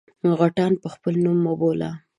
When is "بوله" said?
1.59-1.89